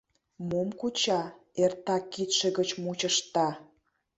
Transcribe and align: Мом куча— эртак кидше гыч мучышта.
Мом 0.49 0.69
куча— 0.79 1.21
эртак 1.63 2.03
кидше 2.13 2.47
гыч 2.57 2.69
мучышта. 2.83 3.47